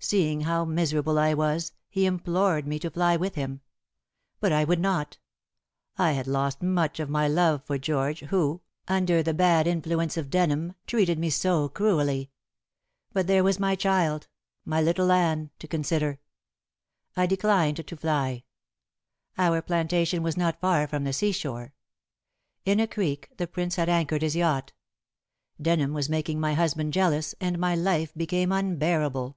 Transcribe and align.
Seeing 0.00 0.42
how 0.42 0.64
miserable 0.64 1.18
I 1.18 1.34
was, 1.34 1.72
he 1.90 2.06
implored 2.06 2.68
me 2.68 2.78
to 2.78 2.90
fly 2.90 3.16
with 3.16 3.34
him. 3.34 3.62
But 4.38 4.52
I 4.52 4.62
would 4.62 4.78
not. 4.78 5.18
I 5.98 6.12
had 6.12 6.28
lost 6.28 6.62
much 6.62 7.00
of 7.00 7.10
my 7.10 7.26
love 7.26 7.64
for 7.64 7.78
George, 7.78 8.20
who, 8.20 8.62
under 8.86 9.24
the 9.24 9.34
bad 9.34 9.66
influence 9.66 10.16
of 10.16 10.30
Denham, 10.30 10.74
treated 10.86 11.18
me 11.18 11.30
so 11.30 11.68
cruelly. 11.68 12.30
But 13.12 13.26
there 13.26 13.42
was 13.42 13.58
my 13.58 13.74
child 13.74 14.28
my 14.64 14.80
little 14.80 15.10
Anne 15.10 15.50
to 15.58 15.66
consider. 15.66 16.20
I 17.16 17.26
declined 17.26 17.84
to 17.84 17.96
fly. 17.96 18.44
Our 19.36 19.60
plantation 19.60 20.22
was 20.22 20.36
not 20.36 20.60
far 20.60 20.86
from 20.86 21.02
the 21.02 21.12
seashore. 21.12 21.74
In 22.64 22.78
a 22.78 22.86
creek 22.86 23.32
the 23.36 23.48
Prince 23.48 23.74
had 23.74 23.88
anchored 23.88 24.22
his 24.22 24.36
yacht. 24.36 24.72
Denham 25.60 25.92
was 25.92 26.08
making 26.08 26.38
my 26.38 26.54
husband 26.54 26.92
jealous, 26.92 27.34
and 27.40 27.58
my 27.58 27.74
life 27.74 28.14
became 28.14 28.52
unbearable. 28.52 29.36